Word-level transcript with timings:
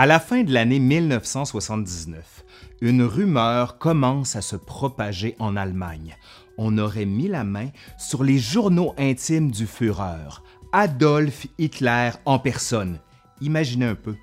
À 0.00 0.06
la 0.06 0.18
fin 0.18 0.44
de 0.44 0.50
l'année 0.54 0.78
1979, 0.78 2.46
une 2.80 3.02
rumeur 3.02 3.76
commence 3.76 4.34
à 4.34 4.40
se 4.40 4.56
propager 4.56 5.36
en 5.38 5.56
Allemagne. 5.56 6.16
On 6.56 6.78
aurait 6.78 7.04
mis 7.04 7.28
la 7.28 7.44
main 7.44 7.68
sur 7.98 8.24
les 8.24 8.38
journaux 8.38 8.94
intimes 8.96 9.50
du 9.50 9.66
Führer, 9.66 10.40
Adolf 10.72 11.46
Hitler 11.58 12.12
en 12.24 12.38
personne. 12.38 12.98
Imaginez 13.42 13.84
un 13.84 13.94
peu, 13.94 14.14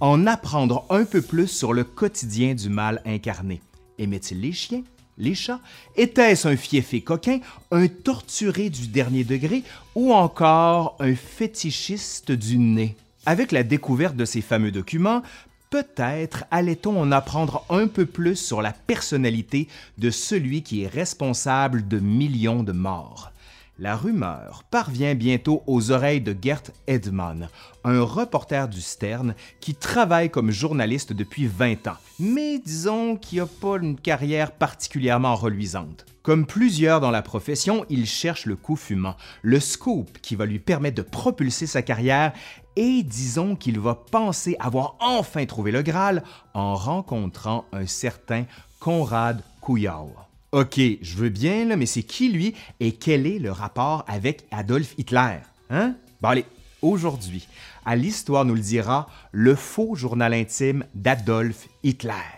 en 0.00 0.26
apprendre 0.26 0.86
un 0.88 1.04
peu 1.04 1.20
plus 1.20 1.48
sur 1.48 1.74
le 1.74 1.84
quotidien 1.84 2.54
du 2.54 2.70
mal 2.70 3.02
incarné. 3.04 3.60
Aimait-il 3.98 4.40
les 4.40 4.52
chiens, 4.52 4.84
les 5.18 5.34
chats? 5.34 5.60
Était-ce 5.96 6.48
un 6.48 6.56
fiefé 6.56 7.02
coquin, 7.02 7.40
un 7.72 7.88
torturé 7.88 8.70
du 8.70 8.88
dernier 8.88 9.24
degré 9.24 9.64
ou 9.94 10.14
encore 10.14 10.96
un 10.98 11.14
fétichiste 11.14 12.32
du 12.32 12.56
nez? 12.56 12.96
Avec 13.26 13.50
la 13.50 13.64
découverte 13.64 14.14
de 14.14 14.24
ces 14.24 14.40
fameux 14.40 14.70
documents, 14.70 15.22
peut-être 15.70 16.44
allait-on 16.52 16.98
en 16.98 17.10
apprendre 17.10 17.64
un 17.70 17.88
peu 17.88 18.06
plus 18.06 18.36
sur 18.36 18.62
la 18.62 18.72
personnalité 18.72 19.66
de 19.98 20.10
celui 20.10 20.62
qui 20.62 20.84
est 20.84 20.88
responsable 20.88 21.88
de 21.88 21.98
millions 21.98 22.62
de 22.62 22.70
morts. 22.70 23.32
La 23.78 23.94
rumeur 23.94 24.64
parvient 24.70 25.14
bientôt 25.14 25.62
aux 25.66 25.90
oreilles 25.90 26.22
de 26.22 26.34
Gert 26.40 26.62
Edman, 26.86 27.50
un 27.84 28.00
reporter 28.00 28.68
du 28.68 28.80
Stern 28.80 29.34
qui 29.60 29.74
travaille 29.74 30.30
comme 30.30 30.50
journaliste 30.50 31.12
depuis 31.12 31.46
20 31.46 31.86
ans, 31.88 31.98
mais 32.18 32.58
disons 32.58 33.16
qu'il 33.16 33.40
n'a 33.40 33.46
pas 33.46 33.76
une 33.76 34.00
carrière 34.00 34.52
particulièrement 34.52 35.34
reluisante. 35.34 36.06
Comme 36.22 36.46
plusieurs 36.46 37.00
dans 37.00 37.10
la 37.10 37.20
profession, 37.20 37.84
il 37.90 38.06
cherche 38.06 38.46
le 38.46 38.56
coup 38.56 38.76
fumant, 38.76 39.16
le 39.42 39.60
scoop 39.60 40.20
qui 40.22 40.36
va 40.36 40.46
lui 40.46 40.58
permettre 40.58 40.96
de 40.96 41.02
propulser 41.02 41.66
sa 41.66 41.82
carrière 41.82 42.32
et 42.76 43.02
disons 43.02 43.56
qu'il 43.56 43.78
va 43.78 43.94
penser 43.94 44.56
avoir 44.58 44.96
enfin 45.00 45.44
trouvé 45.44 45.70
le 45.70 45.82
Graal 45.82 46.24
en 46.54 46.76
rencontrant 46.76 47.66
un 47.72 47.86
certain 47.86 48.46
Konrad 48.80 49.42
Kujau. 49.60 50.14
OK, 50.52 50.78
je 50.78 51.16
veux 51.16 51.28
bien, 51.28 51.76
mais 51.76 51.86
c'est 51.86 52.02
qui 52.02 52.30
lui 52.30 52.54
et 52.80 52.92
quel 52.92 53.26
est 53.26 53.38
le 53.38 53.50
rapport 53.50 54.04
avec 54.06 54.46
Adolf 54.50 54.94
Hitler? 54.96 55.38
Hein? 55.70 55.94
Bon, 56.20 56.28
allez, 56.28 56.44
aujourd'hui, 56.82 57.46
à 57.84 57.96
l'Histoire 57.96 58.44
nous 58.44 58.54
le 58.54 58.60
dira, 58.60 59.08
le 59.32 59.54
faux 59.54 59.94
journal 59.96 60.32
intime 60.32 60.84
d'Adolf 60.94 61.68
Hitler. 61.82 62.35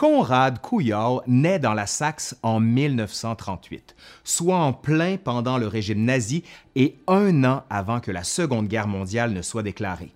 Konrad 0.00 0.62
Kujau 0.62 1.20
naît 1.26 1.58
dans 1.58 1.74
la 1.74 1.86
Saxe 1.86 2.34
en 2.42 2.58
1938, 2.58 3.94
soit 4.24 4.56
en 4.56 4.72
plein 4.72 5.18
pendant 5.18 5.58
le 5.58 5.66
régime 5.66 6.06
nazi 6.06 6.42
et 6.74 6.96
un 7.06 7.44
an 7.44 7.64
avant 7.68 8.00
que 8.00 8.10
la 8.10 8.24
Seconde 8.24 8.66
Guerre 8.66 8.88
mondiale 8.88 9.34
ne 9.34 9.42
soit 9.42 9.62
déclarée. 9.62 10.14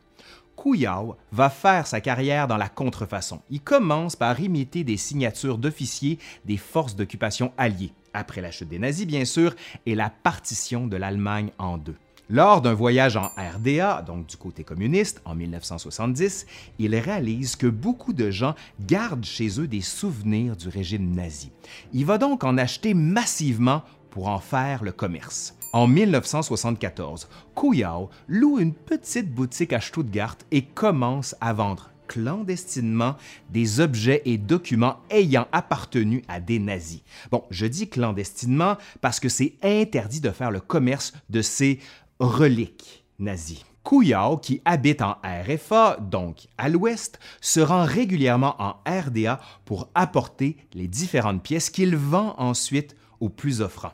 Kujau 0.57 1.19
va 1.33 1.51
faire 1.51 1.87
sa 1.87 2.01
carrière 2.01 2.49
dans 2.49 2.57
la 2.57 2.71
contrefaçon. 2.71 3.43
Il 3.51 3.61
commence 3.61 4.17
par 4.17 4.41
imiter 4.41 4.85
des 4.85 4.97
signatures 4.97 5.59
d'officiers 5.59 6.19
des 6.47 6.57
forces 6.57 6.97
d'occupation 6.97 7.53
alliées, 7.59 7.93
après 8.15 8.41
la 8.41 8.51
chute 8.51 8.71
des 8.71 8.79
nazis 8.79 9.07
bien 9.07 9.27
sûr, 9.27 9.55
et 9.85 9.95
la 9.95 10.09
partition 10.09 10.87
de 10.87 10.97
l'Allemagne 10.97 11.51
en 11.59 11.77
deux. 11.77 11.97
Lors 12.31 12.63
d'un 12.63 12.73
voyage 12.73 13.19
en 13.19 13.31
RDA, 13.37 14.01
donc 14.01 14.27
du 14.27 14.39
côté 14.39 14.65
communiste, 14.65 15.21
en 15.27 15.35
1970, 15.35 16.47
il 16.79 16.97
réalise 16.97 17.55
que 17.55 17.67
beaucoup 17.67 18.15
de 18.15 18.31
gens 18.31 18.55
gardent 18.81 19.27
chez 19.27 19.61
eux 19.61 19.69
des 19.69 19.83
souvenirs 19.83 20.57
du 20.57 20.69
régime 20.69 21.15
nazi. 21.15 21.53
Il 21.93 22.07
va 22.07 22.17
donc 22.17 22.43
en 22.43 22.57
acheter 22.57 22.95
massivement 22.95 23.83
pour 24.09 24.29
en 24.29 24.39
faire 24.39 24.83
le 24.85 24.93
commerce. 24.93 25.55
En 25.75 25.87
1974, 25.87 27.29
Kuyao 27.55 28.09
loue 28.29 28.59
une 28.59 28.73
petite 28.73 29.31
boutique 29.31 29.75
à 29.75 29.83
Stuttgart 29.83 30.39
et 30.51 30.63
commence 30.63 31.35
à 31.43 31.53
vendre 31.53 31.91
clandestinement 32.07 33.17
des 33.51 33.81
objets 33.81 34.23
et 34.25 34.39
documents 34.39 34.99
ayant 35.11 35.49
appartenu 35.53 36.23
à 36.29 36.41
des 36.41 36.59
nazis. 36.59 37.03
Bon, 37.31 37.45
je 37.51 37.67
dis 37.67 37.89
clandestinement 37.89 38.77
parce 39.01 39.21
que 39.21 39.29
c'est 39.29 39.55
interdit 39.63 40.21
de 40.21 40.31
faire 40.31 40.51
le 40.51 40.61
commerce 40.61 41.13
de 41.31 41.43
ces 41.43 41.81
reliques 42.27 43.05
nazies. 43.19 43.65
Kuyao, 43.85 44.39
qui 44.39 44.63
habite 44.65 45.03
en 45.03 45.17
RFA, 45.23 45.99
donc 46.01 46.49
à 46.57 46.69
l'ouest, 46.71 47.19
se 47.41 47.61
rend 47.61 47.85
régulièrement 47.85 48.57
en 48.59 48.77
RDA 48.87 49.41
pour 49.67 49.89
apporter 49.95 50.57
les 50.73 50.89
différentes 50.89 51.43
pièces 51.43 51.69
qu'il 51.69 51.95
vend 51.95 52.35
ensuite 52.39 52.97
aux 53.21 53.29
plus 53.29 53.61
offrants. 53.61 53.93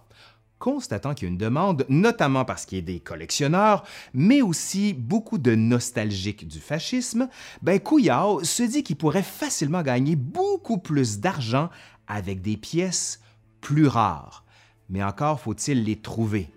Constatant 0.60 1.14
qu'il 1.14 1.26
y 1.26 1.30
a 1.30 1.32
une 1.32 1.38
demande, 1.38 1.86
notamment 1.88 2.44
parce 2.44 2.66
qu'il 2.66 2.78
y 2.78 2.82
a 2.82 2.84
des 2.84 3.00
collectionneurs, 3.00 3.82
mais 4.12 4.42
aussi 4.42 4.92
beaucoup 4.92 5.38
de 5.38 5.54
nostalgiques 5.54 6.46
du 6.46 6.60
fascisme, 6.60 7.28
ben 7.62 7.80
se 7.82 8.62
dit 8.62 8.84
qu'il 8.84 8.96
pourrait 8.96 9.22
facilement 9.22 9.82
gagner 9.82 10.16
beaucoup 10.16 10.78
plus 10.78 11.18
d'argent 11.18 11.70
avec 12.06 12.42
des 12.42 12.56
pièces 12.56 13.20
plus 13.60 13.86
rares. 13.86 14.44
Mais 14.88 15.02
encore 15.02 15.40
faut-il 15.40 15.82
les 15.84 15.96
trouver 15.96 16.50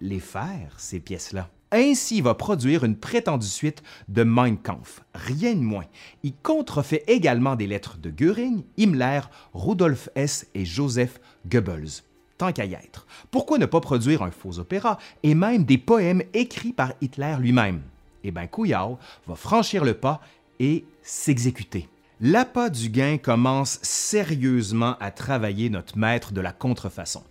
les 0.00 0.20
faire, 0.20 0.74
ces 0.78 1.00
pièces-là. 1.00 1.48
Ainsi, 1.74 2.18
il 2.18 2.22
va 2.22 2.34
produire 2.34 2.84
une 2.84 2.96
prétendue 2.96 3.46
suite 3.46 3.82
de 4.08 4.24
Mein 4.24 4.58
Kampf, 4.58 5.02
rien 5.14 5.54
de 5.54 5.60
moins. 5.60 5.86
Il 6.22 6.34
contrefait 6.34 7.02
également 7.06 7.56
des 7.56 7.66
lettres 7.66 7.96
de 7.96 8.10
Göring, 8.10 8.62
Himmler, 8.76 9.20
Rudolf 9.54 10.10
Hess 10.14 10.46
et 10.54 10.66
Joseph 10.66 11.18
Goebbels. 11.46 12.02
Tant 12.36 12.52
qu'à 12.52 12.66
y 12.66 12.74
être. 12.74 13.06
Pourquoi 13.30 13.56
ne 13.56 13.64
pas 13.64 13.80
produire 13.80 14.22
un 14.22 14.30
faux 14.30 14.58
opéra 14.58 14.98
et 15.22 15.34
même 15.34 15.64
des 15.64 15.78
poèmes 15.78 16.22
écrits 16.34 16.74
par 16.74 16.92
Hitler 17.00 17.36
lui-même? 17.38 17.80
Eh 18.22 18.30
bien, 18.30 18.46
Kuyao 18.46 18.98
va 19.26 19.34
franchir 19.34 19.82
le 19.84 19.94
pas 19.94 20.20
et 20.60 20.84
s'exécuter. 21.02 21.88
L'appât 22.24 22.70
du 22.70 22.88
gain 22.88 23.18
commence 23.18 23.80
sérieusement 23.82 24.94
à 25.00 25.10
travailler 25.10 25.70
notre 25.70 25.98
maître 25.98 26.32
de 26.32 26.40
la 26.40 26.52
contrefaçon. 26.52 27.24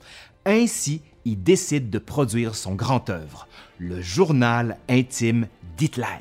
Ainsi, 0.45 1.01
il 1.23 1.41
décide 1.41 1.89
de 1.89 1.97
produire 1.97 2.55
son 2.55 2.75
grand 2.75 3.09
œuvre, 3.09 3.47
le 3.77 4.01
journal 4.01 4.77
intime 4.89 5.47
d'Hitler, 5.77 6.19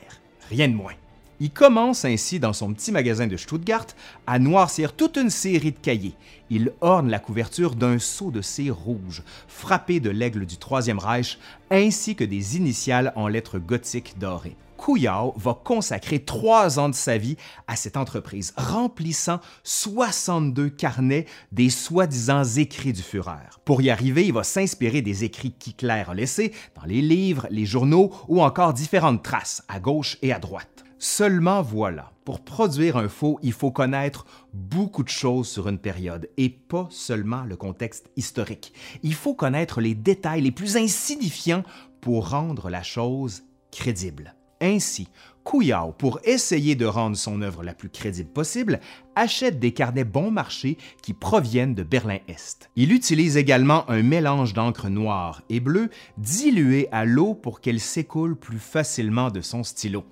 rien 0.51 0.69
de 0.69 0.75
moins. 0.75 0.93
Il 1.41 1.51
commence 1.51 2.05
ainsi 2.05 2.39
dans 2.39 2.53
son 2.53 2.73
petit 2.73 2.93
magasin 2.93 3.27
de 3.27 3.37
Stuttgart 3.37 3.89
à 4.29 4.39
noircir 4.39 4.93
toute 4.93 5.17
une 5.17 5.31
série 5.31 5.73
de 5.73 5.79
cahiers. 5.81 6.15
Il 6.49 6.71
orne 6.81 7.11
la 7.11 7.19
couverture 7.19 7.75
d'un 7.75 7.99
sceau 7.99 8.31
de 8.31 8.41
cire 8.41 8.77
rouge, 8.77 9.25
frappé 9.49 9.99
de 9.99 10.11
l'aigle 10.11 10.47
du 10.47 10.59
Troisième 10.59 11.01
Reich, 11.01 11.41
ainsi 11.73 12.15
que 12.15 12.23
des 12.23 12.57
initiales 12.57 13.13
en 13.17 13.27
lettres 13.27 13.59
gothiques 13.59 14.15
dorées. 14.21 14.57
Kuyao 14.81 15.35
va 15.37 15.61
consacrer 15.63 16.21
trois 16.21 16.79
ans 16.79 16.89
de 16.89 16.95
sa 16.95 17.19
vie 17.19 17.37
à 17.67 17.77
cette 17.77 17.99
entreprise, 17.99 18.55
remplissant 18.57 19.41
62 19.63 20.71
carnets 20.71 21.27
des 21.53 21.69
soi-disant 21.69 22.45
écrits 22.45 22.95
du 22.95 23.03
Führer. 23.03 23.51
Pour 23.67 23.83
y 23.83 23.91
arriver, 23.91 24.27
il 24.27 24.33
va 24.33 24.43
s'inspirer 24.43 25.03
des 25.03 25.25
écrits 25.25 25.53
qu'Hitler 25.53 26.05
a 26.09 26.15
laissés 26.15 26.53
dans 26.75 26.87
les 26.87 27.03
livres, 27.03 27.47
les 27.51 27.67
journaux 27.67 28.11
ou 28.29 28.43
encore 28.43 28.73
différentes 28.73 29.23
traces 29.23 29.63
à 29.69 29.81
gauche 29.81 30.17
et 30.23 30.33
à 30.33 30.39
droite. 30.39 30.85
Seulement 30.99 31.61
voilà, 31.61 32.13
pour 32.25 32.41
produire 32.41 32.97
un 32.97 33.09
faux, 33.09 33.39
il 33.43 33.53
faut 33.53 33.71
connaître 33.71 34.25
beaucoup 34.55 35.03
de 35.03 35.09
choses 35.09 35.49
sur 35.49 35.69
une 35.69 35.79
période 35.79 36.29
et 36.39 36.49
pas 36.49 36.89
seulement 36.91 37.43
le 37.45 37.57
contexte 37.57 38.11
historique. 38.17 38.73
Il 39.03 39.15
faut 39.15 39.35
connaître 39.35 39.81
les 39.81 39.95
détails 39.95 40.43
les 40.43 40.53
plus 40.53 40.77
insignifiants 40.77 41.65
pour 42.01 42.31
rendre 42.31 42.71
la 42.71 42.83
chose 42.83 43.43
crédible. 43.71 44.35
Ainsi, 44.61 45.09
Kuyao, 45.45 45.93
pour 45.93 46.21
essayer 46.25 46.75
de 46.75 46.85
rendre 46.85 47.17
son 47.17 47.41
œuvre 47.41 47.63
la 47.63 47.73
plus 47.73 47.89
crédible 47.89 48.29
possible, 48.29 48.79
achète 49.17 49.59
des 49.59 49.73
carnets 49.73 50.05
bon 50.05 50.31
marché 50.31 50.77
qui 51.03 51.15
proviennent 51.15 51.75
de 51.75 51.83
Berlin-Est. 51.83 52.71
Il 52.77 52.93
utilise 52.93 53.39
également 53.39 53.89
un 53.91 54.03
mélange 54.03 54.53
d'encre 54.53 54.89
noire 54.89 55.43
et 55.49 55.61
bleue 55.61 55.89
dilué 56.19 56.89
à 56.93 57.07
l'eau 57.07 57.35
pour 57.35 57.61
qu'elle 57.61 57.81
s'écoule 57.81 58.37
plus 58.37 58.59
facilement 58.59 59.31
de 59.31 59.41
son 59.41 59.65
stylo. 59.65 60.05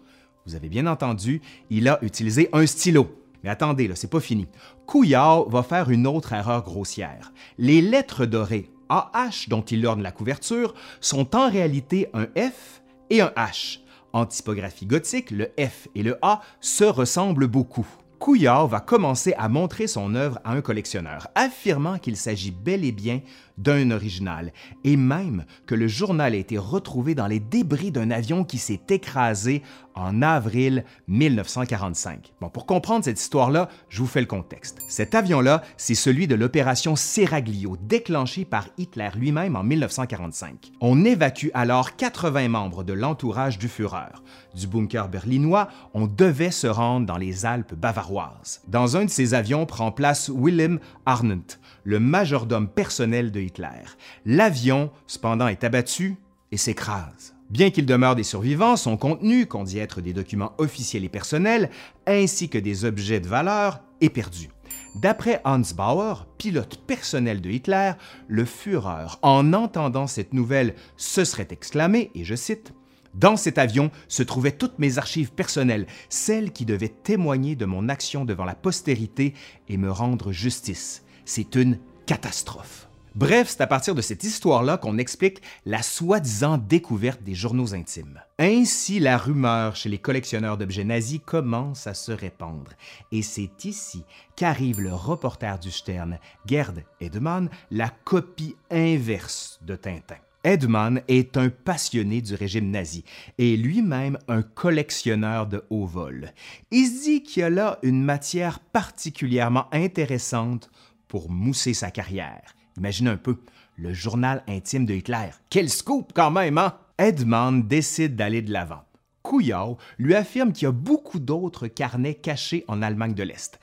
Vous 0.47 0.55
avez 0.55 0.71
bien 0.71 0.87
entendu, 0.87 1.43
il 1.69 1.89
a 1.89 1.99
utilisé 2.03 2.49
un 2.55 2.67
stylo. 2.67 3.15
Mais 3.45 3.51
attendez, 3.51 3.87
là, 3.87 3.95
c'est 3.95 4.11
pas 4.11 4.21
fini. 4.21 4.49
Kuyao 4.87 5.49
va 5.51 5.63
faire 5.63 5.91
une 5.91 6.07
autre 6.07 6.33
erreur 6.33 6.65
grossière. 6.65 7.33
Les 7.59 7.83
lettres 7.83 8.25
dorées 8.25 8.71
AH 8.89 9.49
dont 9.49 9.61
il 9.61 9.87
orne 9.87 10.03
la 10.03 10.11
couverture 10.11 10.75
sont 11.03 11.37
en 11.37 11.51
réalité 11.51 12.09
un 12.15 12.25
F 12.35 12.83
et 13.11 13.21
un 13.21 13.33
H. 13.37 13.81
En 14.13 14.27
typographie 14.27 14.87
gothique, 14.87 15.31
le 15.31 15.51
F 15.59 15.89
et 15.95 16.03
le 16.03 16.17
A 16.23 16.41
se 16.61 16.85
ressemblent 16.85 17.47
beaucoup. 17.47 17.87
Couillard 18.19 18.67
va 18.67 18.81
commencer 18.81 19.33
à 19.39 19.49
montrer 19.49 19.87
son 19.87 20.15
œuvre 20.15 20.41
à 20.45 20.53
un 20.53 20.61
collectionneur, 20.61 21.29
affirmant 21.35 21.99
qu'il 21.99 22.17
s'agit 22.17 22.51
bel 22.51 22.85
et 22.85 22.93
bien 22.93 23.21
d'un 23.59 23.91
original, 23.91 24.53
et 24.85 24.97
même 24.97 25.45
que 25.67 25.75
le 25.75 25.89
journal 25.89 26.33
a 26.33 26.37
été 26.37 26.57
retrouvé 26.57 27.15
dans 27.15 27.27
les 27.27 27.41
débris 27.41 27.91
d'un 27.91 28.11
avion 28.11 28.45
qui 28.45 28.59
s'est 28.59 28.81
écrasé 28.89 29.63
en 29.99 30.23
avril 30.23 30.85
1945. 31.09 32.33
Bon, 32.41 32.49
pour 32.49 32.67
comprendre 32.67 33.05
cette 33.05 33.21
histoire-là, 33.21 33.69
je 33.89 34.01
vous 34.01 34.07
fais 34.07 34.21
le 34.21 34.27
contexte. 34.27 34.79
Cet 34.89 35.15
avion-là, 35.15 35.63
c'est 35.77 35.97
celui 35.97 36.29
de 36.29 36.37
l'opération 36.37 36.95
Seraglio, 36.95 37.77
déclenchée 37.83 38.45
par 38.45 38.69
Hitler 38.79 39.11
lui-même 39.17 39.57
en 39.57 39.65
1945. 39.65 40.73
On 40.81 41.05
évacue 41.05 41.49
alors 41.53 41.97
80 41.97 42.49
membres 42.49 42.85
de 42.85 42.93
l'entourage 42.93 43.59
du 43.59 43.69
Führer. 43.69 44.23
Du 44.55 44.67
bunker 44.67 45.09
berlinois, 45.09 45.69
on 45.95 46.07
devait 46.07 46.51
se 46.51 46.67
rendre 46.67 47.07
dans 47.07 47.17
les 47.17 47.45
Alpes 47.45 47.75
bavaroises. 47.75 48.63
Dans 48.69 48.97
un 48.97 49.05
de 49.05 49.11
ces 49.11 49.35
avions 49.35 49.67
prend 49.67 49.91
place 49.91 50.31
Wilhelm 50.33 50.79
Arndt, 51.07 51.59
le 51.85 51.99
majordome 51.99 52.69
personnel 52.69 53.31
de 53.31 53.41
Hitler. 53.49 53.85
L'avion, 54.25 54.91
cependant, 55.07 55.49
est 55.49 55.65
abattu 55.65 56.17
et 56.53 56.57
s'écrase. 56.57 57.35
Bien 57.51 57.71
qu'il 57.71 57.87
demeure 57.87 58.15
des 58.15 58.25
survivants, 58.25 58.77
son 58.77 58.97
contenu, 58.99 59.47
qu'on 59.47 59.65
dit 59.65 59.79
être 59.79 60.03
des 60.03 60.13
documents 60.13 60.53
officiels 60.59 61.05
et 61.05 61.09
personnels, 61.09 61.71
ainsi 62.07 62.51
que 62.51 62.59
des 62.59 62.85
objets 62.85 63.21
de 63.21 63.29
valeur, 63.29 63.81
est 64.03 64.11
perdu. 64.11 64.51
D'après 64.95 65.41
Hans 65.45 65.63
Bauer, 65.75 66.27
pilote 66.37 66.81
personnel 66.87 67.41
de 67.41 67.51
Hitler, 67.51 67.93
le 68.27 68.45
Führer, 68.45 69.07
en 69.23 69.53
entendant 69.53 70.07
cette 70.07 70.35
nouvelle, 70.35 70.75
se 70.97 71.25
serait 71.25 71.49
exclamé, 71.51 72.11
et 72.15 72.25
je 72.25 72.35
cite, 72.35 72.75
Dans 73.15 73.37
cet 73.37 73.57
avion 73.57 73.91
se 74.09 74.23
trouvaient 74.23 74.53
toutes 74.53 74.79
mes 74.79 74.99
archives 74.99 75.33
personnelles, 75.33 75.87
celles 76.11 76.53
qui 76.53 76.67
devaient 76.67 76.89
témoigner 76.89 77.57
de 77.57 77.65
mon 77.65 77.89
action 77.89 78.25
devant 78.25 78.45
la 78.45 78.55
postérité 78.55 79.35
et 79.69 79.79
me 79.79 79.91
rendre 79.91 80.33
justice. 80.33 81.03
C'est 81.25 81.55
une 81.55 81.79
catastrophe. 82.07 82.88
Bref, 83.15 83.49
c'est 83.49 83.63
à 83.63 83.67
partir 83.67 83.95
de 83.95 84.01
cette 84.01 84.25
histoire-là 84.25 84.77
qu'on 84.77 84.99
explique 84.99 85.43
la 85.67 85.83
soi-disant 85.83 86.59
découverte 86.59 87.23
des 87.23 87.35
journaux 87.35 87.75
intimes. 87.75 88.21
Ainsi, 88.39 89.01
la 89.01 89.17
rumeur 89.17 89.77
chez 89.77 89.89
les 89.89 89.99
collectionneurs 89.99 90.59
d'objets 90.59 90.85
nazis 90.85 91.21
commence 91.25 91.87
à 91.87 91.95
se 91.95 92.13
répandre. 92.13 92.73
Et 93.13 93.23
c'est 93.23 93.65
ici 93.65 94.05
qu'arrive 94.37 94.81
le 94.81 94.95
reporter 94.95 95.59
du 95.59 95.71
Stern, 95.71 96.19
Gerd 96.47 96.83
Edemann, 97.01 97.49
la 97.71 97.91
copie 98.05 98.57
inverse 98.71 99.59
de 99.63 99.75
Tintin. 99.77 100.17
Edman 100.45 101.03
est 101.09 101.37
un 101.37 101.51
passionné 101.51 102.23
du 102.23 102.35
régime 102.35 102.71
nazi 102.71 103.05
et 103.39 103.57
lui-même 103.57 104.19
un 104.29 104.43
collectionneur 104.43 105.47
de 105.47 105.65
haut 105.69 105.85
vol. 105.85 106.33
Il 106.71 106.87
se 106.87 107.03
dit 107.03 107.23
qu'il 107.23 107.41
y 107.41 107.45
a 107.45 107.51
là 107.51 107.79
une 107.83 108.05
matière 108.05 108.61
particulièrement 108.61 109.67
intéressante 109.73 110.71
pour 111.09 111.29
mousser 111.29 111.75
sa 111.75 111.91
carrière. 111.91 112.55
Imaginez 112.79 113.11
un 113.11 113.17
peu, 113.17 113.37
le 113.77 113.93
journal 113.93 114.43
intime 114.49 114.87
de 114.87 114.95
Hitler. 114.95 115.31
Quel 115.51 115.69
scoop 115.69 116.13
quand 116.15 116.31
même, 116.31 116.59
hein? 116.59 116.75
Edmond 116.97 117.65
décide 117.65 118.17
d'aller 118.17 118.43
de 118.43 118.53
l'avant. 118.53 118.85
Kouyaw 119.23 119.77
lui 119.99 120.15
affirme 120.15 120.53
qu'il 120.53 120.65
y 120.65 120.69
a 120.69 120.73
beaucoup 120.73 121.19
d'autres 121.19 121.67
carnets 121.67 122.15
cachés 122.15 122.65
en 122.67 122.81
Allemagne 122.81 123.15
de 123.15 123.23
l'Est, 123.23 123.61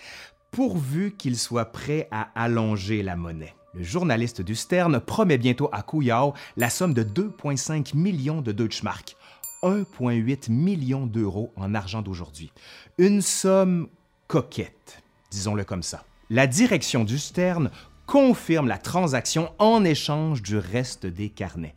pourvu 0.52 1.16
qu'il 1.18 1.38
soit 1.38 1.72
prêt 1.72 2.08
à 2.12 2.30
allonger 2.36 3.04
la 3.04 3.16
monnaie. 3.16 3.56
Le 3.74 3.84
journaliste 3.84 4.42
du 4.42 4.56
Stern 4.56 5.00
promet 5.00 5.38
bientôt 5.38 5.70
à 5.72 5.82
Kouyaw 5.82 6.34
la 6.56 6.70
somme 6.70 6.94
de 6.94 7.04
2,5 7.04 7.96
millions 7.96 8.42
de 8.42 8.52
Deutschmark, 8.52 9.16
1,8 9.64 10.52
million 10.52 11.08
d'euros 11.08 11.52
en 11.56 11.74
argent 11.74 12.02
d'aujourd'hui. 12.02 12.52
Une 12.98 13.22
somme 13.22 13.88
coquette, 14.28 15.02
disons-le 15.32 15.64
comme 15.64 15.84
ça. 15.84 16.04
La 16.30 16.48
direction 16.48 17.04
du 17.04 17.20
Stern 17.20 17.70
confirme 18.06 18.68
la 18.68 18.78
transaction 18.78 19.52
en 19.60 19.84
échange 19.84 20.42
du 20.42 20.58
reste 20.58 21.06
des 21.06 21.30
carnets. 21.30 21.76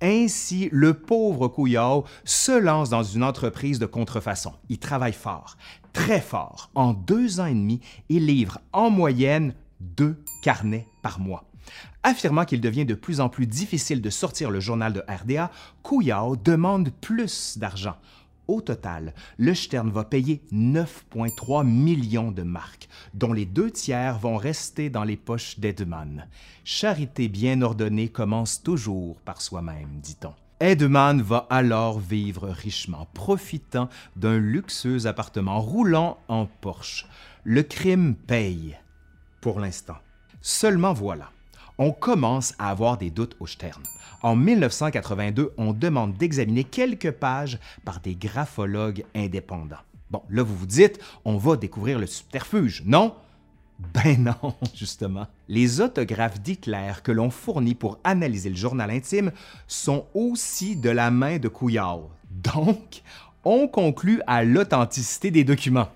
Ainsi, 0.00 0.68
le 0.70 0.94
pauvre 0.94 1.48
Couillard 1.48 2.04
se 2.24 2.52
lance 2.52 2.88
dans 2.88 3.02
une 3.02 3.24
entreprise 3.24 3.78
de 3.78 3.86
contrefaçon. 3.86 4.52
Il 4.68 4.78
travaille 4.78 5.12
fort, 5.12 5.56
très 5.92 6.20
fort. 6.20 6.70
En 6.74 6.92
deux 6.92 7.40
ans 7.40 7.46
et 7.46 7.54
demi, 7.54 7.80
il 8.08 8.26
livre 8.26 8.58
en 8.72 8.90
moyenne 8.90 9.54
deux 9.80 10.22
carnets 10.42 10.86
par 11.02 11.18
mois. 11.18 11.44
Affirmant 12.04 12.44
qu'il 12.44 12.60
devient 12.60 12.86
de 12.86 12.94
plus 12.94 13.20
en 13.20 13.28
plus 13.28 13.46
difficile 13.46 14.00
de 14.00 14.10
sortir 14.10 14.50
le 14.50 14.60
journal 14.60 14.92
de 14.92 15.02
RDA, 15.08 15.50
Couillard 15.82 16.36
demande 16.36 16.90
plus 17.00 17.58
d'argent. 17.58 17.96
Au 18.48 18.62
total, 18.62 19.12
le 19.36 19.54
Stern 19.54 19.90
va 19.90 20.04
payer 20.04 20.42
9,3 20.52 21.66
millions 21.66 22.32
de 22.32 22.42
marques, 22.42 22.88
dont 23.12 23.34
les 23.34 23.44
deux 23.44 23.70
tiers 23.70 24.18
vont 24.18 24.38
rester 24.38 24.88
dans 24.88 25.04
les 25.04 25.18
poches 25.18 25.60
d'Edman. 25.60 26.26
Charité 26.64 27.28
bien 27.28 27.60
ordonnée 27.60 28.08
commence 28.08 28.62
toujours 28.62 29.20
par 29.20 29.42
soi-même, 29.42 30.00
dit-on. 30.02 30.32
Edman 30.60 31.20
va 31.20 31.46
alors 31.50 32.00
vivre 32.00 32.48
richement, 32.48 33.06
profitant 33.12 33.90
d'un 34.16 34.38
luxueux 34.38 35.06
appartement 35.06 35.60
roulant 35.60 36.18
en 36.28 36.46
Porsche. 36.46 37.06
Le 37.44 37.62
crime 37.62 38.14
paye, 38.14 38.76
pour 39.42 39.60
l'instant. 39.60 39.98
Seulement 40.40 40.94
voilà, 40.94 41.30
on 41.78 41.92
commence 41.92 42.54
à 42.58 42.70
avoir 42.70 42.98
des 42.98 43.10
doutes 43.10 43.36
au 43.40 43.46
Stern. 43.46 43.82
En 44.22 44.34
1982, 44.34 45.52
on 45.56 45.72
demande 45.72 46.16
d'examiner 46.16 46.64
quelques 46.64 47.12
pages 47.12 47.58
par 47.84 48.00
des 48.00 48.16
graphologues 48.16 49.04
indépendants. 49.14 49.76
Bon, 50.10 50.22
là, 50.28 50.42
vous 50.42 50.56
vous 50.56 50.66
dites, 50.66 50.98
on 51.24 51.36
va 51.36 51.56
découvrir 51.56 51.98
le 51.98 52.06
subterfuge, 52.06 52.82
non? 52.84 53.14
Ben 53.78 54.24
non, 54.42 54.54
justement. 54.74 55.26
Les 55.48 55.80
autographes 55.80 56.40
d'Hitler 56.40 56.94
que 57.04 57.12
l'on 57.12 57.30
fournit 57.30 57.74
pour 57.74 57.98
analyser 58.02 58.50
le 58.50 58.56
journal 58.56 58.90
intime 58.90 59.30
sont 59.68 60.06
aussi 60.14 60.76
de 60.76 60.90
la 60.90 61.10
main 61.10 61.38
de 61.38 61.48
Couillard. 61.48 62.08
Donc, 62.30 63.02
on 63.44 63.68
conclut 63.68 64.20
à 64.26 64.42
l'authenticité 64.42 65.30
des 65.30 65.44
documents 65.44 65.88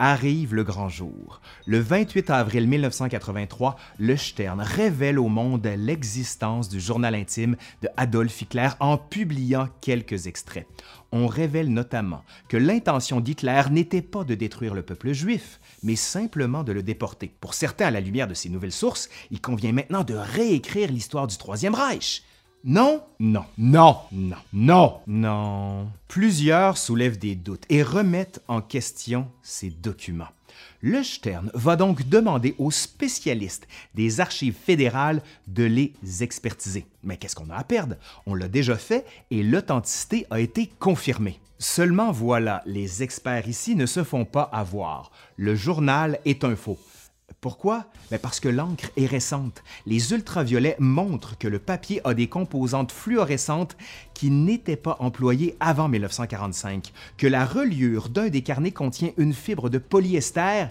arrive 0.00 0.54
le 0.54 0.64
grand 0.64 0.88
jour. 0.88 1.42
Le 1.66 1.78
28 1.78 2.30
avril 2.30 2.66
1983, 2.66 3.76
le 3.98 4.16
Stern 4.16 4.60
révèle 4.60 5.18
au 5.18 5.28
monde 5.28 5.68
l'existence 5.76 6.70
du 6.70 6.80
journal 6.80 7.14
intime 7.14 7.54
de 7.82 7.88
Adolf 7.98 8.40
Hitler 8.40 8.70
en 8.80 8.96
publiant 8.96 9.68
quelques 9.82 10.26
extraits. 10.26 10.66
On 11.12 11.26
révèle 11.26 11.70
notamment 11.72 12.24
que 12.48 12.56
l'intention 12.56 13.20
d'Hitler 13.20 13.62
n'était 13.70 14.00
pas 14.00 14.24
de 14.24 14.34
détruire 14.34 14.74
le 14.74 14.82
peuple 14.82 15.12
juif, 15.12 15.60
mais 15.82 15.96
simplement 15.96 16.64
de 16.64 16.72
le 16.72 16.82
déporter. 16.82 17.34
Pour 17.40 17.52
certains, 17.52 17.86
à 17.86 17.90
la 17.90 18.00
lumière 18.00 18.28
de 18.28 18.34
ces 18.34 18.48
nouvelles 18.48 18.72
sources, 18.72 19.10
il 19.30 19.42
convient 19.42 19.72
maintenant 19.72 20.02
de 20.02 20.14
réécrire 20.14 20.90
l'histoire 20.90 21.26
du 21.26 21.36
Troisième 21.36 21.74
Reich. 21.74 22.24
Non, 22.62 23.02
non, 23.18 23.46
non, 23.56 23.96
non, 24.12 24.36
non, 24.52 25.00
non. 25.06 25.88
Plusieurs 26.08 26.76
soulèvent 26.76 27.18
des 27.18 27.34
doutes 27.34 27.64
et 27.70 27.82
remettent 27.82 28.42
en 28.48 28.60
question 28.60 29.28
ces 29.42 29.70
documents. 29.70 30.28
Le 30.82 31.02
Stern 31.02 31.50
va 31.54 31.76
donc 31.76 32.06
demander 32.06 32.54
aux 32.58 32.70
spécialistes 32.70 33.66
des 33.94 34.20
archives 34.20 34.54
fédérales 34.54 35.22
de 35.46 35.64
les 35.64 35.94
expertiser. 36.20 36.84
Mais 37.02 37.16
qu'est-ce 37.16 37.34
qu'on 37.34 37.48
a 37.48 37.56
à 37.56 37.64
perdre? 37.64 37.96
On 38.26 38.34
l'a 38.34 38.48
déjà 38.48 38.76
fait 38.76 39.06
et 39.30 39.42
l'authenticité 39.42 40.26
a 40.28 40.38
été 40.38 40.70
confirmée. 40.78 41.40
Seulement 41.58 42.12
voilà, 42.12 42.62
les 42.66 43.02
experts 43.02 43.48
ici 43.48 43.74
ne 43.74 43.86
se 43.86 44.04
font 44.04 44.26
pas 44.26 44.50
avoir. 44.52 45.12
Le 45.36 45.54
journal 45.54 46.18
est 46.26 46.44
un 46.44 46.56
faux. 46.56 46.78
Pourquoi? 47.40 47.86
Ben, 48.10 48.18
parce 48.18 48.38
que 48.38 48.50
l'encre 48.50 48.90
est 48.98 49.06
récente. 49.06 49.62
Les 49.86 50.12
ultraviolets 50.12 50.76
montrent 50.78 51.38
que 51.38 51.48
le 51.48 51.58
papier 51.58 52.02
a 52.04 52.12
des 52.12 52.28
composantes 52.28 52.92
fluorescentes 52.92 53.78
qui 54.12 54.30
n'étaient 54.30 54.76
pas 54.76 54.98
employées 55.00 55.56
avant 55.58 55.88
1945, 55.88 56.92
que 57.16 57.26
la 57.26 57.46
reliure 57.46 58.10
d'un 58.10 58.28
des 58.28 58.42
carnets 58.42 58.72
contient 58.72 59.12
une 59.16 59.32
fibre 59.32 59.70
de 59.70 59.78
polyester 59.78 60.66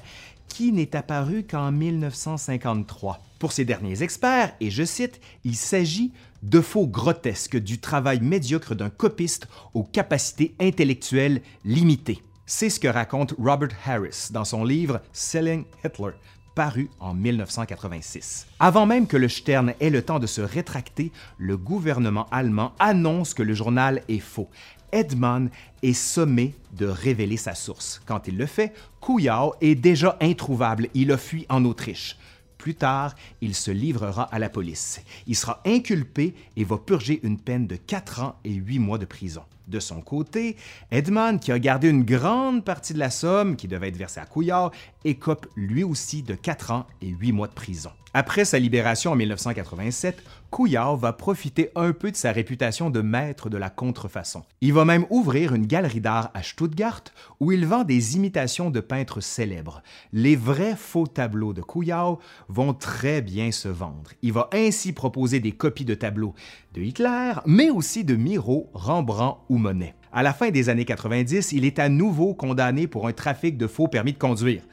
qui 0.48 0.72
n'est 0.72 0.96
apparue 0.96 1.44
qu'en 1.44 1.72
1953. 1.72 3.20
Pour 3.40 3.52
ces 3.52 3.66
derniers 3.66 4.04
experts, 4.04 4.54
et 4.60 4.70
je 4.70 4.84
cite, 4.84 5.20
il 5.44 5.56
s'agit 5.56 6.12
de 6.44 6.62
faux 6.62 6.86
grotesques 6.86 7.58
du 7.58 7.80
travail 7.80 8.20
médiocre 8.22 8.76
d'un 8.76 8.92
copiste 8.92 9.48
aux 9.74 9.84
capacités 9.84 10.54
intellectuelles 10.60 11.42
limitées. 11.66 12.22
C'est 12.46 12.70
ce 12.70 12.80
que 12.80 12.88
raconte 12.88 13.34
Robert 13.40 13.70
Harris 13.86 14.30
dans 14.32 14.46
son 14.46 14.64
livre 14.64 15.02
Selling 15.14 15.66
Hitler, 15.84 16.14
paru 16.60 16.90
en 17.00 17.14
1986. 17.14 18.46
Avant 18.60 18.86
même 18.86 19.08
que 19.08 19.16
le 19.16 19.30
Stern 19.30 19.74
ait 19.80 19.90
le 19.90 20.02
temps 20.02 20.20
de 20.20 20.28
se 20.28 20.42
rétracter, 20.42 21.14
le 21.38 21.56
gouvernement 21.56 22.28
allemand 22.32 22.74
annonce 22.80 23.34
que 23.34 23.44
le 23.44 23.54
journal 23.54 24.04
est 24.10 24.20
faux. 24.20 24.50
Edman 24.92 25.52
est 25.84 25.94
sommé 25.94 26.54
de 26.74 26.86
révéler 26.86 27.38
sa 27.38 27.56
source. 27.56 28.02
Quand 28.06 28.28
il 28.28 28.38
le 28.38 28.46
fait, 28.46 28.74
Kouyaw 29.00 29.54
est 29.62 29.76
déjà 29.76 30.18
introuvable. 30.20 30.90
Il 30.94 31.14
a 31.14 31.18
fui 31.18 31.46
en 31.48 31.64
Autriche. 31.64 32.18
Plus 32.58 32.76
tard, 32.76 33.16
il 33.40 33.56
se 33.56 33.72
livrera 33.72 34.24
à 34.24 34.38
la 34.38 34.50
police. 34.50 35.00
Il 35.28 35.38
sera 35.38 35.62
inculpé 35.66 36.36
et 36.58 36.66
va 36.66 36.78
purger 36.78 37.22
une 37.24 37.40
peine 37.40 37.68
de 37.68 37.78
4 37.78 38.22
ans 38.22 38.36
et 38.44 38.52
8 38.52 38.80
mois 38.80 38.98
de 38.98 39.06
prison. 39.06 39.44
De 39.70 39.80
son 39.80 40.02
côté, 40.02 40.58
Edmond, 40.90 41.38
qui 41.38 41.52
a 41.52 41.60
gardé 41.60 41.90
une 41.90 42.04
grande 42.04 42.66
partie 42.66 42.96
de 42.96 43.00
la 43.00 43.12
somme 43.12 43.56
qui 43.56 43.68
devait 43.68 43.90
être 43.90 43.98
versée 43.98 44.20
à 44.20 44.26
Couillard, 44.26 44.72
écope 45.06 45.46
lui 45.56 45.84
aussi 45.84 46.24
de 46.24 46.34
4 46.34 46.72
ans 46.72 46.88
et 47.04 47.10
8 47.10 47.32
mois 47.34 47.48
de 47.48 47.54
prison. 47.54 47.92
Après 48.16 48.44
sa 48.44 48.58
libération 48.58 49.12
en 49.12 49.16
1987, 49.16 50.24
Couillard 50.50 50.98
va 50.98 51.14
profiter 51.14 51.70
un 51.76 51.94
peu 51.94 52.10
de 52.10 52.16
sa 52.16 52.32
réputation 52.32 52.90
de 52.90 53.02
maître 53.02 53.52
de 53.52 53.58
la 53.58 53.70
contrefaçon. 53.70 54.42
Il 54.62 54.74
va 54.74 54.84
même 54.84 55.06
ouvrir 55.12 55.54
une 55.54 55.68
galerie 55.68 56.02
d'art 56.02 56.32
à 56.34 56.42
Stuttgart 56.42 57.04
où 57.40 57.52
il 57.52 57.68
vend 57.68 57.84
des 57.84 58.16
imitations 58.16 58.72
de 58.72 58.80
peintres 58.80 59.22
célèbres. 59.22 59.84
Les 60.12 60.36
vrais 60.36 60.76
faux 60.76 61.06
tableaux 61.06 61.54
de 61.54 61.62
Couillard 61.62 62.18
vont 62.48 62.74
très 62.74 63.22
bien 63.22 63.52
se 63.52 63.68
vendre. 63.68 64.10
Il 64.24 64.34
va 64.34 64.50
ainsi 64.52 64.92
proposer 64.92 65.40
des 65.40 65.52
copies 65.52 65.86
de 65.86 65.94
tableaux 65.94 66.34
de 66.74 66.82
Hitler, 66.82 67.34
mais 67.46 67.70
aussi 67.70 68.04
de 68.04 68.16
Miro, 68.16 68.72
Rembrandt 68.74 69.42
ou 69.50 69.59
Monet. 69.60 69.94
À 70.12 70.24
la 70.24 70.34
fin 70.34 70.50
des 70.50 70.70
années 70.70 70.86
90, 70.86 71.52
il 71.52 71.66
est 71.66 71.78
à 71.78 71.90
nouveau 71.90 72.34
condamné 72.34 72.88
pour 72.88 73.08
un 73.08 73.14
trafic 73.14 73.58
de 73.58 73.68
faux 73.68 73.88
permis 73.88 74.14
de 74.14 74.18
conduire. 74.18 74.64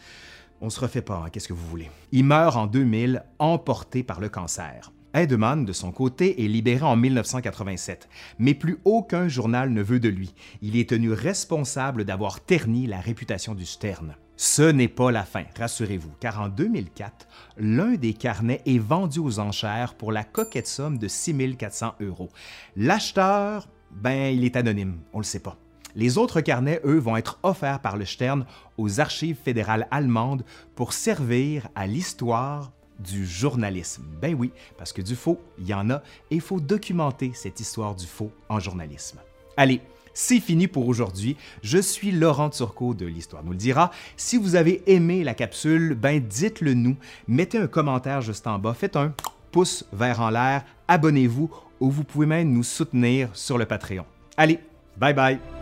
On 0.60 0.70
se 0.70 0.80
refait 0.80 1.02
pas, 1.02 1.22
hein, 1.24 1.28
qu'est-ce 1.30 1.48
que 1.48 1.52
vous 1.52 1.66
voulez. 1.66 1.90
Il 2.12 2.24
meurt 2.24 2.56
en 2.56 2.66
2000, 2.66 3.22
emporté 3.38 4.02
par 4.02 4.20
le 4.20 4.30
cancer. 4.30 4.92
Heidemann, 5.12 5.64
de 5.64 5.72
son 5.72 5.92
côté, 5.92 6.44
est 6.44 6.48
libéré 6.48 6.82
en 6.82 6.96
1987, 6.96 8.08
mais 8.38 8.54
plus 8.54 8.78
aucun 8.84 9.28
journal 9.28 9.70
ne 9.70 9.82
veut 9.82 10.00
de 10.00 10.08
lui. 10.08 10.34
Il 10.62 10.76
est 10.76 10.90
tenu 10.90 11.12
responsable 11.12 12.04
d'avoir 12.04 12.40
terni 12.40 12.86
la 12.86 13.00
réputation 13.00 13.54
du 13.54 13.64
Stern. 13.64 14.14
Ce 14.36 14.62
n'est 14.62 14.88
pas 14.88 15.10
la 15.10 15.24
fin, 15.24 15.44
rassurez-vous, 15.58 16.12
car 16.20 16.42
en 16.42 16.48
2004, 16.50 17.26
l'un 17.56 17.94
des 17.94 18.12
carnets 18.12 18.60
est 18.66 18.78
vendu 18.78 19.18
aux 19.18 19.38
enchères 19.38 19.94
pour 19.94 20.12
la 20.12 20.24
coquette 20.24 20.66
somme 20.66 20.98
de 20.98 21.08
6400 21.08 21.94
euros. 22.00 22.28
L'acheteur, 22.76 23.66
ben, 23.90 24.34
il 24.34 24.44
est 24.44 24.56
anonyme, 24.56 24.98
on 25.12 25.18
le 25.18 25.24
sait 25.24 25.40
pas. 25.40 25.56
Les 25.94 26.18
autres 26.18 26.42
carnets, 26.42 26.80
eux, 26.84 26.98
vont 26.98 27.16
être 27.16 27.38
offerts 27.42 27.80
par 27.80 27.96
le 27.96 28.04
Stern 28.04 28.44
aux 28.76 29.00
archives 29.00 29.38
fédérales 29.42 29.88
allemandes 29.90 30.44
pour 30.74 30.92
servir 30.92 31.68
à 31.74 31.86
l'histoire 31.86 32.72
du 32.98 33.26
journalisme. 33.26 34.04
Ben 34.20 34.34
oui, 34.34 34.52
parce 34.76 34.92
que 34.92 35.02
du 35.02 35.16
faux, 35.16 35.40
il 35.58 35.66
y 35.66 35.74
en 35.74 35.88
a 35.90 36.02
et 36.30 36.36
il 36.36 36.40
faut 36.40 36.60
documenter 36.60 37.32
cette 37.34 37.60
histoire 37.60 37.94
du 37.94 38.06
faux 38.06 38.30
en 38.48 38.60
journalisme. 38.60 39.18
Allez, 39.56 39.80
c'est 40.12 40.40
fini 40.40 40.66
pour 40.66 40.88
aujourd'hui. 40.88 41.36
Je 41.62 41.78
suis 41.78 42.10
Laurent 42.10 42.50
Turcot 42.50 42.94
de 42.94 43.06
l'Histoire 43.06 43.44
nous 43.44 43.52
le 43.52 43.56
dira. 43.58 43.90
Si 44.16 44.38
vous 44.38 44.54
avez 44.54 44.82
aimé 44.86 45.24
la 45.24 45.34
capsule, 45.34 45.94
ben 45.94 46.20
dites-le 46.20 46.74
nous. 46.74 46.96
Mettez 47.28 47.58
un 47.58 47.66
commentaire 47.66 48.22
juste 48.22 48.46
en 48.46 48.58
bas. 48.58 48.72
Faites 48.74 48.96
un 48.96 49.14
pouce 49.50 49.84
vert 49.92 50.20
en 50.20 50.30
l'air. 50.30 50.64
Abonnez-vous 50.88 51.50
ou 51.80 51.90
vous 51.90 52.04
pouvez 52.04 52.26
même 52.26 52.52
nous 52.52 52.62
soutenir 52.62 53.30
sur 53.34 53.58
le 53.58 53.66
Patreon. 53.66 54.06
Allez, 54.36 54.60
bye 54.96 55.14
bye! 55.14 55.55